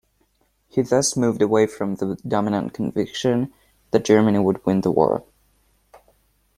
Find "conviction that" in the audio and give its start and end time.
2.73-4.03